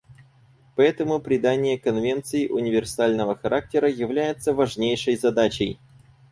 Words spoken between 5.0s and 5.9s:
задачей.